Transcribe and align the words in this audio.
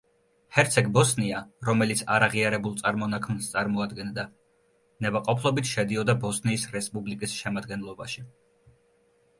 ჰერცეგ–ბოსნია, 0.55 1.41
რომელიც 1.67 2.01
არაღიარებულ 2.15 2.73
წარმონაქმნს 2.79 3.51
წარმოადგენდა, 3.53 4.25
ნებაყოფლობით 5.07 5.71
შედიოდა 5.75 6.19
ბოსნიის 6.27 6.67
რესპუბლიკის 6.79 7.39
შემადგენლობაში. 7.45 8.27